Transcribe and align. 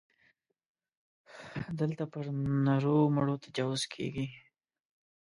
دلته 1.79 2.03
پر 2.11 2.25
نرو 2.65 2.97
مړو 3.15 3.35
تجاوز 3.45 3.81
کېږي. 3.93 4.25